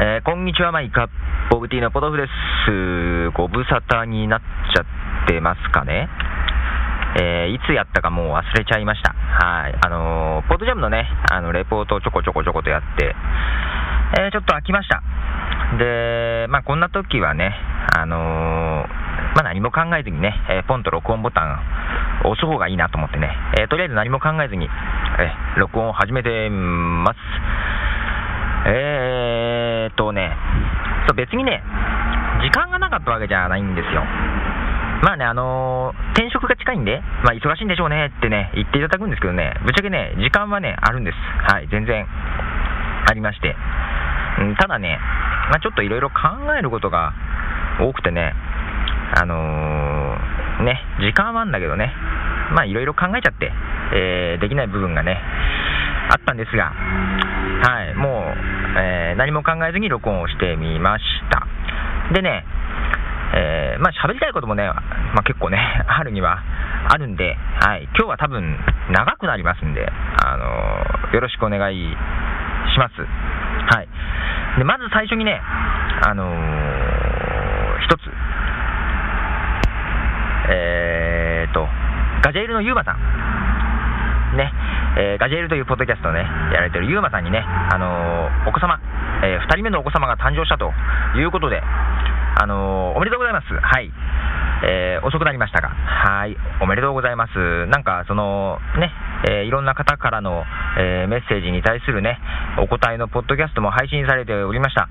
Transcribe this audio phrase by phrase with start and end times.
[0.00, 1.08] えー、こんにちは、マイカッ
[1.50, 3.30] プオブティーのポトフです。
[3.34, 6.08] ご無沙汰になっちゃってますかね。
[7.20, 9.10] えー、いつやったかもう忘れちゃいました。
[9.10, 9.74] はい。
[9.74, 13.16] あのー、ポッドジャムのね、あの、レポートをちょこちょこちょことやって、
[14.22, 15.02] えー、ちょっと飽きました。
[15.82, 17.56] で、まあ、こんな時はね、
[17.98, 18.86] あの
[19.34, 27.18] まあ、何も考えずにね、えポンと録音ボタンを押す方がいいなと思ってね、えとりあえず何も考えずに、え録音を始めてます。
[28.68, 30.36] えーっとね、
[31.08, 31.62] そう別にね、
[32.44, 34.04] 時間がなかったわけじゃないんですよ。
[35.02, 41.16] まあね、あのー、転職が近いんで、まあ、忙しいんでしょうねってね、言っていただくんですけどね、ぶっちゃけね、時間はね、あるんです。
[41.50, 42.04] はい、全然
[43.08, 43.54] ありまして。
[44.40, 44.98] うん、ただね、
[45.50, 46.16] まあ、ちょっといろいろ考
[46.58, 47.14] えることが
[47.80, 48.34] 多くてね、
[49.16, 51.92] あのー、ね、時間はあるんだけどね、
[52.52, 53.52] まあいろいろ考えちゃって、
[53.94, 55.16] えー、できない部分がね、
[56.10, 56.72] あったんですが、
[57.62, 61.46] はい、もう、えー、何も考えずに録音をしてみました。
[62.14, 62.44] でね、
[63.34, 66.42] えー、まあ喋りたいこともね、まあ、結構ね、 あるには
[66.88, 68.56] あるんで、はい、今日は多分
[68.90, 69.90] 長くなりますんで、
[70.24, 71.96] あのー、よろしくお願い
[72.72, 72.94] します。
[73.74, 73.88] はい。
[74.58, 75.40] で、まず最初にね、
[76.06, 78.10] あのー、一つ、
[80.50, 81.68] えーと、
[82.22, 84.52] ガジェイルのユーマさん、ね、
[84.96, 86.20] えー、ガジェイルというポッドキャストをね、
[86.52, 88.80] やられてるユーマさんにね、あのー、お子様、
[89.22, 90.72] えー、2人目のお子様が誕生したと
[91.18, 93.46] いうことで、あのおめでとうございます。
[93.52, 93.90] はい。
[94.62, 97.66] えー遅くなりましたが、はい、おめでとうございます。
[97.66, 98.92] なんか、その、ね、
[99.28, 100.44] えいろんな方からの、
[100.76, 102.18] えメッセージに対するね、
[102.58, 104.88] お答えのポッドキャストも配信されておりました。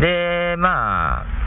[0.00, 1.39] で、まあ、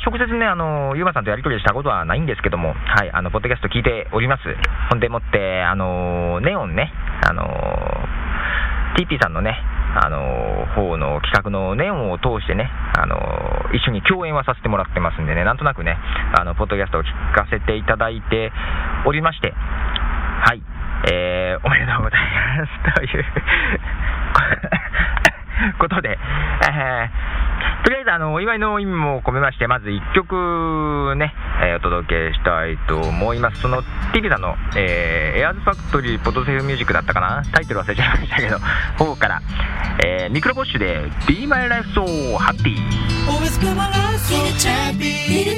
[0.00, 4.42] 直接ね、あの、ゆうまさんとやり取りしたことはないんですけども、はい、あの、ポッドキャスト聞いております。
[4.90, 6.92] ほんでもって、あの、ネオンね、
[7.28, 7.44] あの、
[8.96, 9.58] TP さんのね、
[9.94, 13.16] あの、方の企画のネオンを通してね、あの、
[13.72, 15.98] 一緒に共演はさせてもらってますんでね、なんとなくね、
[16.38, 18.52] あの、ポッドキャストを聞かせていただいて
[19.06, 20.62] おりまして、はい、
[21.12, 22.20] えー、おめでとうござい
[22.58, 23.24] ますという
[25.78, 31.34] ことで、えー、とりあえずあのお祝いの意味も込めまして、まず1曲ね、
[31.64, 33.60] えー、お届けしたいと思います。
[33.62, 37.42] その TV さんの、えー、エアーズファクトリーポトセフミュージックだったかな？
[37.52, 38.58] タイトル忘れちゃいましたけど、
[38.98, 39.42] 方から、
[40.04, 42.04] えー、ミクロボッシュで Be My Life So
[42.36, 42.76] Happy
[43.28, 44.34] Always be my life so
[44.68, 45.56] happy Baby,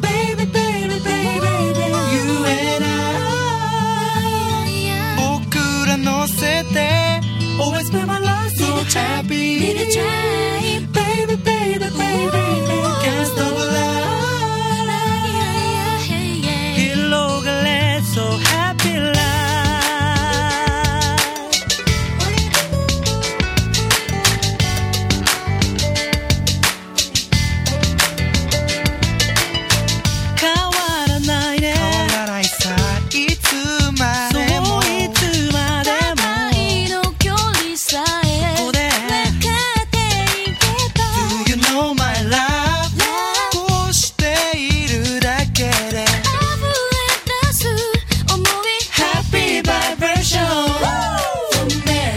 [0.00, 0.94] baby, baby,
[2.12, 2.88] you and I
[5.16, 5.56] 僕
[5.88, 7.20] ら乗せて
[7.58, 8.21] Always be my
[8.94, 12.30] happy in a try, baby, baby, baby.
[12.30, 12.91] baby.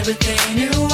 [0.08, 0.85] everything you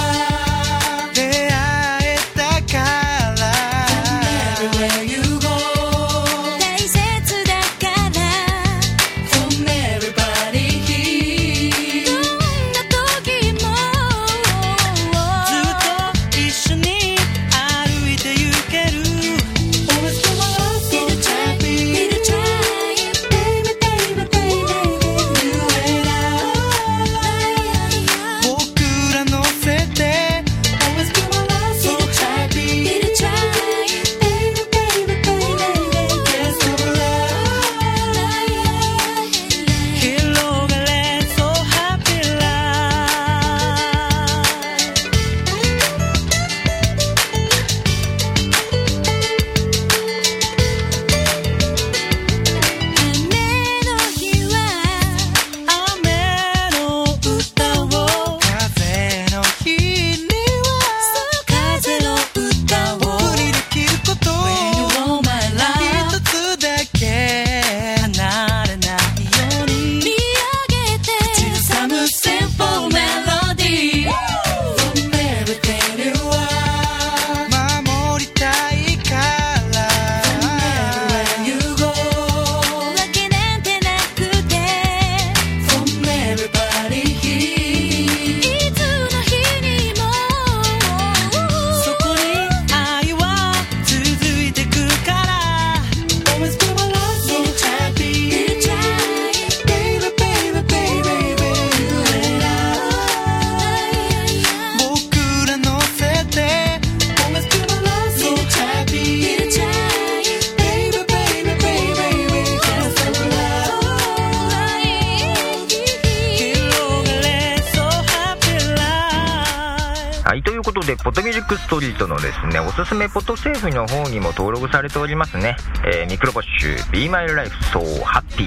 [120.63, 125.57] いうことで、ポッドミュージックストリートのですね、おすすめポッドセーフの方にも登録されておりますね。
[125.85, 128.47] えー、ミクロボッシュ、Be My Life So Happy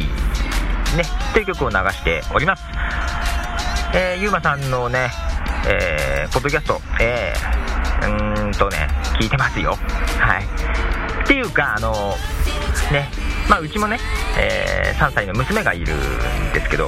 [0.95, 1.03] ね、
[1.33, 2.63] という曲を流しております。
[3.93, 5.11] えー、ゆうまさんのね、
[5.67, 8.87] えー、ポッドキャスト、えー、うーんとね、
[9.19, 9.77] 聞いてますよ。
[10.17, 10.43] はい。
[11.23, 12.15] っていうか、あの
[12.93, 13.09] ね、
[13.49, 13.99] まあ、うちもね、
[14.39, 16.87] えー、3歳の娘がいるんですけど、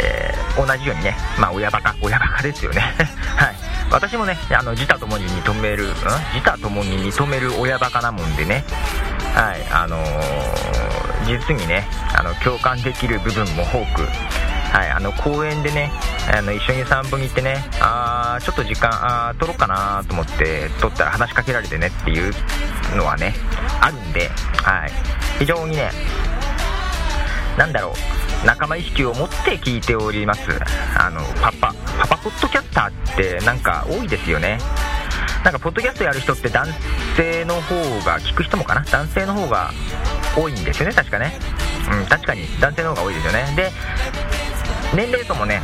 [0.00, 2.80] えー、同じようにね、まあ、親バカ、親バカですよね。
[3.36, 3.57] はい。
[3.90, 5.88] 私もね、あの、自他ともに認める、ん？
[5.88, 8.64] 自他ともに認める親バカなもんでね、
[9.34, 11.86] はい、あのー、実にね、
[12.16, 14.02] あの、共感できる部分も多く、
[14.72, 15.90] はい、あの公園でね
[16.30, 22.32] あの一緒に散歩に行ってねあーちょっと時間あ取ろうかなと思って取ったら話しかけられてねっていう
[22.94, 23.34] のはね
[23.80, 24.28] あるんで、
[24.62, 24.90] はい、
[25.38, 25.90] 非常にね
[27.56, 27.94] なんだろ
[28.42, 30.42] う仲間意識を持って聞いております。
[30.96, 31.74] あのパパ。
[32.08, 34.58] パパポッドキャスターってなんか多いですよね。
[35.44, 36.66] なんかポッドキャストやる人って男
[37.16, 37.74] 性の方
[38.04, 38.82] が聞く人もかな。
[38.82, 39.70] 男性の方が
[40.36, 40.94] 多いんですよね。
[40.94, 41.34] 確かね。
[41.92, 42.48] うん確かに。
[42.60, 43.52] 男性の方が多いですよね。
[43.56, 43.70] で
[44.94, 45.60] 年齢層もね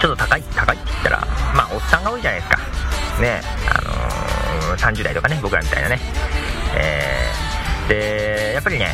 [0.00, 1.20] ちょっと高い高いって言ったら
[1.54, 2.58] まあおっさんが多いじゃないですか。
[3.20, 3.82] ねあ
[4.70, 6.00] のー、30代とかね僕らみたいなね。
[6.76, 8.90] えー、でやっぱりね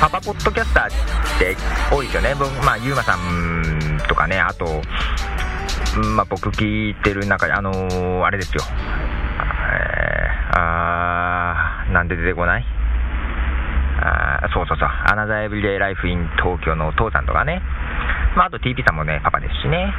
[0.00, 0.90] パパポッドキャスターっ
[1.38, 1.56] て
[1.92, 2.34] 多いですよね。
[2.34, 3.77] 僕まあゆうまさん
[4.08, 4.66] とかねあと
[6.16, 8.62] まあ僕聞いてる中であのー、あれですよ
[9.70, 12.64] えー、あーなんで出てこない？
[14.00, 17.60] あそうそうそう、アナザーエブリデイライフイン東京のお父さんとかね、
[18.36, 19.90] まあ、あと TP さんもね、パパですしね。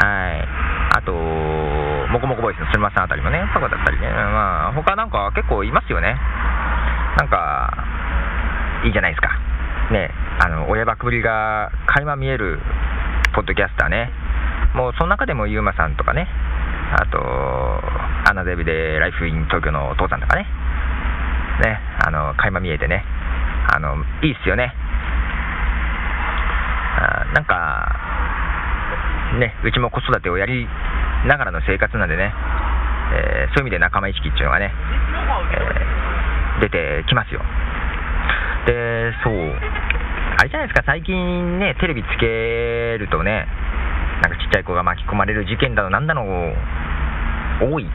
[0.00, 0.48] はい。
[0.96, 4.08] あと、もこもこボイスのすみませんあたりもね、パパだったりね。
[4.08, 6.16] まあ、他なんか結構いますよね。
[7.18, 7.76] なんか、
[8.84, 9.28] いいじゃないですか。
[9.92, 10.10] ね、
[10.40, 12.58] あの、親バくぶりが垣間見える
[13.34, 14.10] ポッドキャスターね。
[14.74, 16.28] もう、その中でもゆうまさんとかね。
[16.92, 17.18] あと、
[18.30, 20.46] アナデビでライフイン東京のお父さんとかね。
[21.62, 23.04] ね、あの、垣間見えてね。
[23.74, 24.74] あの、いいっすよね。
[27.02, 27.96] あなんか、
[29.38, 30.68] ね、うちも子育てをやり
[31.26, 32.34] ながらの生活なんでね、
[33.14, 34.72] えー、そういう意味で仲間意識っていうのがね、
[36.58, 37.40] えー、出てきますよ。
[38.66, 39.34] で、そう、
[40.42, 42.26] あれじゃないですか、最近ね、テレビつけ
[42.98, 43.46] るとね、
[44.22, 46.26] なんかちっちゃい子が巻き込まれる事件だの、なんだの、
[47.62, 47.90] 多いじ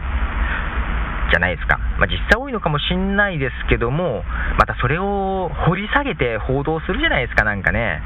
[1.35, 1.77] ゃないですか。
[1.99, 4.23] まあ、実際多いのかもしんないですけども、
[4.57, 8.01] またそれを掘り下げて報道するじゃないですか、なんかね。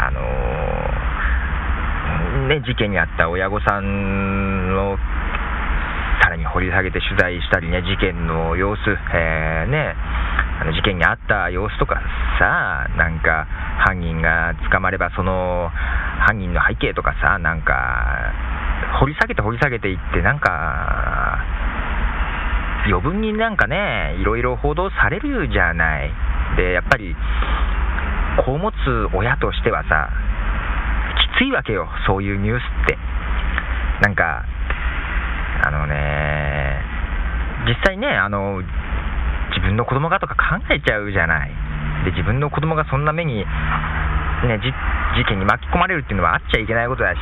[0.00, 4.98] あのー、ね、事件に遭った親御さんを
[6.22, 8.80] さらに掘り下げて取材したりね、事件の様子、
[9.14, 9.96] えー、ね、
[10.68, 12.00] 事件に遭った様子とか
[12.38, 13.46] さ、なんか
[13.86, 15.70] 犯人が捕まれば、その
[16.26, 18.32] 犯人の背景とかさ、なんか
[19.00, 21.38] 掘り下げて掘り下げていって、なんか
[22.86, 26.12] 余分になんかね、いろいろ報道されるじゃない。
[26.56, 27.14] で、やっぱり
[28.44, 28.76] 子を持つ
[29.14, 30.10] 親としてはさ、
[31.38, 32.98] きついわけよ、そういうニュースって。
[34.02, 34.44] なんか、
[35.64, 36.82] あのね、
[37.66, 38.62] 実際ね、あの、
[39.60, 41.50] 自分の子供がとか考えちゃうじゃない。
[42.04, 43.44] で、自分の子供がそんな目に、ね、
[45.16, 47.18] 事件に巻き込まれるっていうのはあっちゃいけないことだし、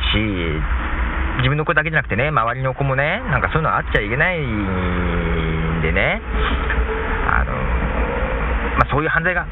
[1.39, 6.21] 自分の子だけじゃなくてね、周りの子もね、なんかそういうのはあっちゃいけないんでね、
[7.27, 9.45] あの、まあ、そういう犯罪が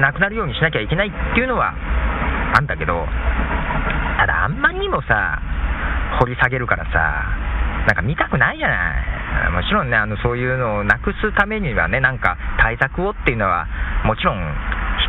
[0.00, 1.74] なくなるようにしなきゃいけないっていうのは
[2.56, 3.06] あんだけど、
[4.18, 5.38] ただあんまりにもさ、
[6.20, 7.24] 掘り下げるからさ、
[7.86, 9.19] なんか見たくないじゃない。
[9.52, 13.66] もちろんね、あのそういうのをなくすためにはね、なんか対策をっていうのは
[14.04, 14.54] もちろん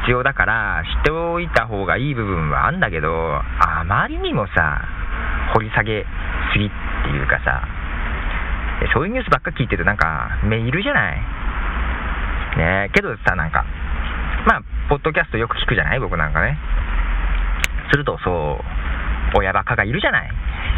[0.03, 4.81] 必要だから、知っておいた方がいい部分はあるんだけど、あまりにもさ、
[5.53, 6.05] 掘り下げ
[6.53, 6.69] すぎっ
[7.03, 7.67] ていうかさ、
[8.93, 11.21] そういうニュースばっか聞いてるとなんか目いるじゃない。
[12.57, 13.65] ねけどさ、なんか、
[14.47, 15.99] まあ、ポッドキャストよく聞くじゃない？
[15.99, 16.57] 僕なんかね。
[17.91, 18.59] すると、そ
[19.35, 20.29] う、親バカがいるじゃない。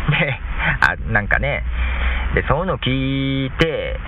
[0.09, 0.39] で、
[0.81, 1.63] あ、なんかね、
[2.35, 3.99] で、そういうのを聞いて、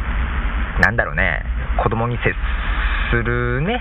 [0.84, 1.44] なんだろうね、
[1.82, 2.34] 子供に接
[3.12, 3.80] するね、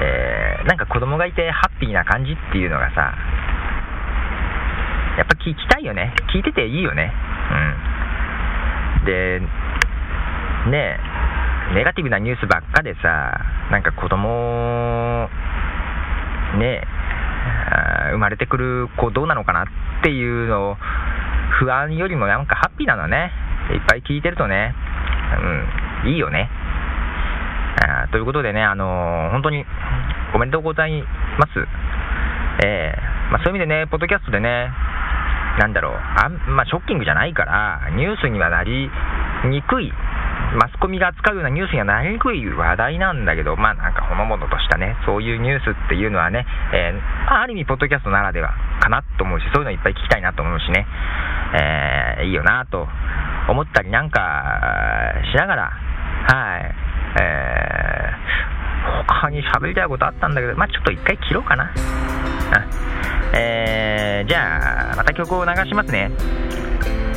[0.00, 3.14] えー、なんか子供がいてハッピーな感じっていうのがさ、
[5.16, 6.12] やっぱ聞きたいよね。
[6.34, 7.12] 聞いてていいよね。
[9.00, 9.04] うん。
[9.06, 9.40] で、
[10.70, 11.00] ね
[11.74, 13.40] ネガティブなニュースばっかでさ、
[13.70, 15.28] なんか子供、
[16.58, 16.82] ね、
[18.12, 19.66] 生まれてくる子どうなのかなっ
[20.04, 20.76] ていうのを、
[21.58, 23.32] 不安よりもなんかハッピーなのね。
[23.74, 24.74] いっぱい聞いてるとね、
[26.04, 26.48] うん、いいよね。
[27.82, 29.64] あということでね、あのー、本当に
[30.34, 31.66] おめでとうございます。
[32.64, 34.70] えーまあ、そういう意味でね、ポッドキャストでね、
[35.58, 38.88] なんだろう、あんまあ、ショッキングじゃないから、ニュースにはなり
[39.44, 39.92] にくい、
[40.56, 50.86] マスコミが扱うようなニュースにはなりにくい話題なんだけど、まあなんかほのぼのとしたね、そういうニュースっていうのはね、えー、ある意味、ポッドキャストならではかなと思うし、そういうのいっぱい聞きたいなと思うしね、
[51.54, 52.88] えー、いいよなと
[53.48, 55.62] 思ったりなんかしながら、
[56.28, 56.74] はい、
[57.20, 61.70] えー、他に喋りたいことあったんだけど、まあちょっと一回切ろうかな。
[63.34, 66.10] えー、じゃあ、また曲を流しますね。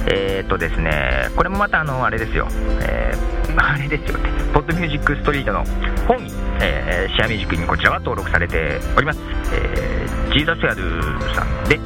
[0.09, 2.47] えー、っとですね、これもまたあの、あれですよ、
[2.81, 5.63] えー、 あれですよって、ポッドミュージックストリートの
[6.07, 9.19] 本に、えー、シェアミュージックにこちらは登録されております。
[9.53, 11.03] えー、ジーザスヤル
[11.35, 11.79] さんで、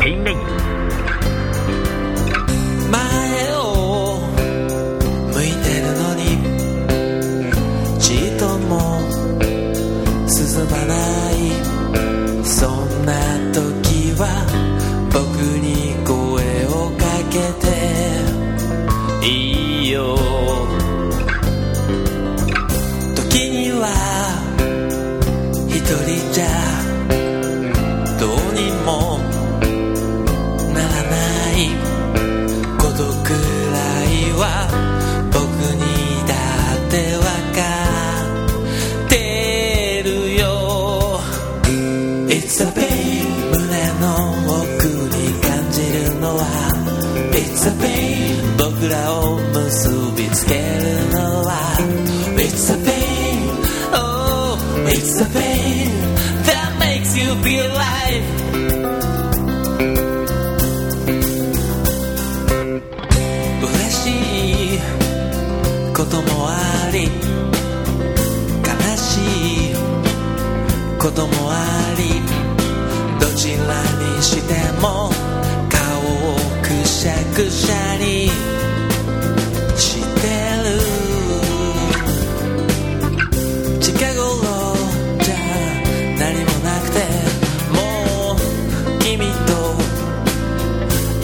[0.00, 0.86] Pain Rain。
[23.86, 23.92] は
[25.68, 26.44] 一人じゃ
[28.18, 29.18] どうにも
[30.72, 31.14] ならな
[31.52, 31.58] い
[32.78, 34.44] 孤独くらいは
[35.32, 35.38] 僕
[35.74, 35.82] に
[36.26, 36.34] だ
[36.74, 37.22] ってわ
[37.54, 37.58] か
[39.06, 39.14] って
[40.04, 40.44] るよ。
[42.28, 43.64] It's a pain 胸
[44.00, 44.04] の
[44.62, 46.42] 奥に感じるのは。
[47.32, 50.60] It's a pain 僕らを結びつける
[51.10, 51.50] のは。
[52.36, 53.05] It's a pain.
[54.98, 55.90] It's a pain
[56.48, 58.24] That makes you feel alive.
[63.62, 64.78] 嬉しい
[65.94, 67.04] こともあり
[68.64, 69.20] 悲し
[69.72, 69.74] い
[70.98, 72.22] こともあり
[73.20, 73.82] どちら
[74.16, 75.10] にしても
[75.68, 76.00] 顔
[76.32, 78.55] をくしゃくしゃに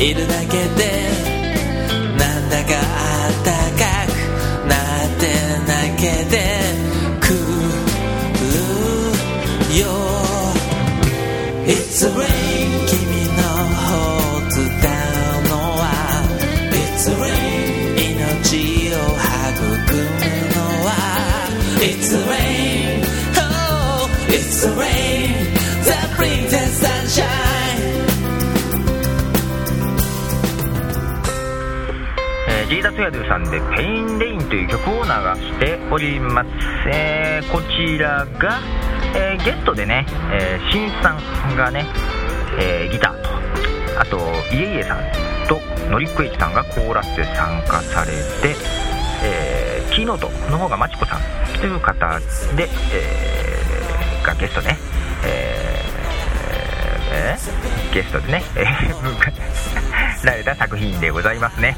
[0.02, 1.21] いるだけ
[33.02, 36.48] ジーダ・トヤドゥさんで「Pain Rain」という曲を流しております、
[36.86, 38.60] えー、こちらが、
[39.14, 41.86] えー、ゲストでね、えー、新さんがね、
[42.58, 43.30] えギターと
[44.00, 44.18] あと
[44.54, 44.98] イエイエさん
[45.48, 48.56] とノリックエイチさんがコーラスで参加されて、
[49.24, 51.20] えキーノートの方がマチコさん
[51.58, 52.20] という方
[52.56, 54.78] で、えがゲストね、
[55.24, 55.82] え
[57.12, 57.36] え
[57.92, 61.76] ゲストでね、えー、 られた作品でございますね。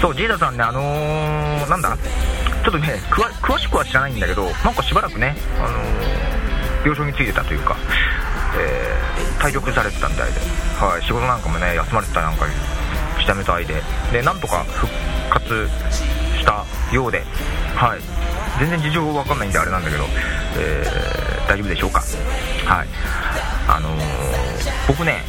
[0.00, 1.96] そうジーダさんねあのー、なんだ？
[2.64, 7.76] ちょっとね詳しくは知らないんだけどなんかしばらくね、あのー、病床についてたというか、
[8.58, 10.40] えー、体力されてたみたいで、
[10.78, 12.54] はい、仕事なんかもね休まれてたなんかに
[13.20, 14.92] したみたいででなんとか復
[15.30, 15.68] 活
[16.38, 16.64] した
[16.94, 17.22] ようで、
[17.74, 18.00] はい、
[18.60, 20.04] 全然事情わかんないんであれなんだけど、
[20.58, 22.00] えー、大丈夫でしょうか。
[22.66, 22.88] はい
[23.68, 23.98] あのー、
[24.86, 25.22] 僕ね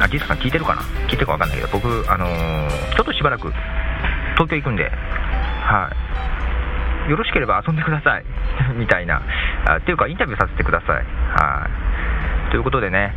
[0.00, 0.82] あ、ジーサさん聞いてるかな？
[1.06, 3.52] 聞いてるかわかんないけど、僕、あのー、ちょっとしばらく
[4.34, 5.90] 東京行くんで、は
[7.06, 7.10] い。
[7.10, 8.24] よろしければ遊んでください。
[8.76, 9.22] みたいな。
[9.68, 10.96] あっていうか、インタビューさせてください。
[10.96, 11.66] は
[12.48, 12.50] い。
[12.50, 13.12] ということでね、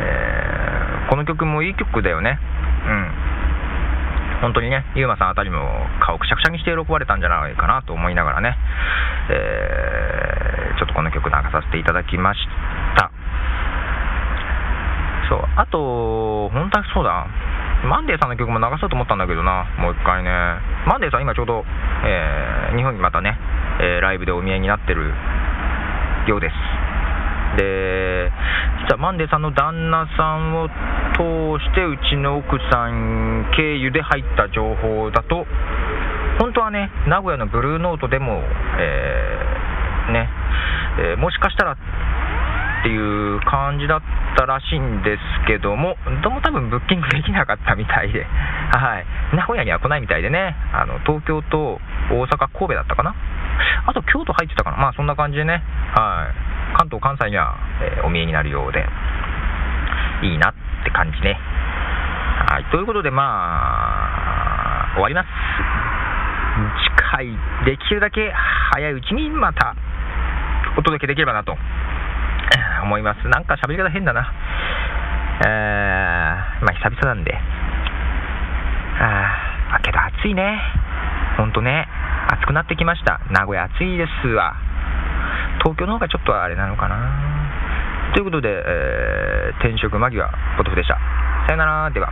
[0.00, 2.38] えー、この曲もいい曲だよね。
[2.86, 3.10] うん。
[4.42, 8.58] 本当にね、ユーマさんあたりも顔くしゃくしゃにして喜ばれたんじゃないかなと思いながらね、
[9.30, 12.40] えー、ちょっとこの曲流させていただきまし
[12.96, 13.10] た。
[15.28, 15.48] そう。
[15.56, 17.26] あと、本当はそうだ。
[17.84, 20.30] マンデーさんの曲も流そうと思ったんだけどな、もう一回ね。
[20.86, 21.64] マンデーさん今ちょうど、
[22.04, 23.36] えー、日本にまたね、
[23.80, 25.12] えー、ライブでお見えになってる
[26.28, 26.54] ようです。
[27.56, 28.30] で、
[28.86, 35.46] 実はマンデーさんの旦那さんを通して、うちの奥さん経由で入った情報だと、
[36.38, 38.42] 本当はね、名古屋のブルーノートでも、
[38.78, 40.30] えー、ね、
[41.00, 41.76] えー、もしかしたらっ
[42.84, 44.00] ていう感じだっ
[44.32, 48.24] ったらしいんですけども、どうも多分ブッキングできなかったみたいで、
[48.72, 53.14] はい、名古屋には来ないみたいでね、あの東京と大阪、神戸だったかな、
[53.86, 55.62] あと京都入ってたかな、まあそんな感じでね、
[55.94, 56.26] は
[56.74, 58.88] い、関東、関西には、えー、お見えになるようで、
[60.22, 61.38] いいなって感じね。
[62.50, 63.22] はい、ということで、ま
[64.90, 65.28] あ、終わります。
[66.84, 67.26] 次回、
[67.64, 68.32] できるだけ
[68.72, 69.74] 早いうちにまた
[70.76, 71.56] お届けできればなと。
[72.82, 73.28] 思います。
[73.28, 74.32] なんか喋り方変だな。
[75.44, 77.34] えー、まあ久々なんで。
[79.00, 80.60] ああ、けど暑いね。
[81.36, 81.88] ほんとね。
[82.32, 83.20] 暑くなってきました。
[83.30, 84.54] 名古屋暑いですわ。
[85.58, 88.12] 東京の方がちょっとあれなのかな。
[88.14, 90.98] ということで、えー、転職間際、ポトフでした。
[91.46, 92.10] さよなら、では。